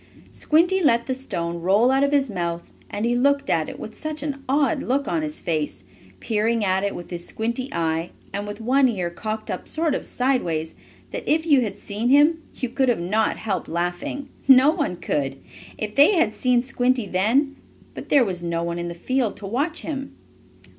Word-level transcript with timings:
Squinty 0.31 0.81
let 0.81 1.05
the 1.05 1.13
stone 1.13 1.61
roll 1.61 1.91
out 1.91 2.03
of 2.03 2.11
his 2.11 2.27
mouth, 2.27 2.63
and 2.89 3.05
he 3.05 3.15
looked 3.15 3.51
at 3.51 3.69
it 3.69 3.79
with 3.79 3.95
such 3.95 4.23
an 4.23 4.43
odd 4.49 4.81
look 4.81 5.07
on 5.07 5.21
his 5.21 5.39
face, 5.39 5.83
peering 6.19 6.65
at 6.65 6.83
it 6.83 6.95
with 6.95 7.11
his 7.11 7.27
squinty 7.27 7.69
eye, 7.71 8.09
and 8.33 8.47
with 8.47 8.59
one 8.59 8.87
ear 8.89 9.11
cocked 9.11 9.51
up 9.51 9.67
sort 9.67 9.93
of 9.93 10.07
sideways, 10.07 10.73
that, 11.11 11.29
if 11.31 11.45
you 11.45 11.61
had 11.61 11.75
seen 11.75 12.09
him, 12.09 12.41
you 12.55 12.67
could 12.67 12.99
not 12.99 13.27
have 13.27 13.37
helped 13.37 13.67
laughing. 13.67 14.27
No 14.47 14.71
one 14.71 14.95
could, 14.95 15.37
if 15.77 15.93
they 15.93 16.15
had 16.15 16.33
seen 16.33 16.63
Squinty 16.63 17.05
then, 17.05 17.57
but 17.93 18.09
there 18.09 18.25
was 18.25 18.43
no 18.43 18.63
one 18.63 18.79
in 18.79 18.87
the 18.87 18.95
field 18.95 19.37
to 19.37 19.45
watch 19.45 19.81
him. 19.81 20.15